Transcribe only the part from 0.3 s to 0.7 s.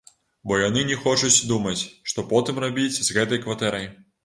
Бо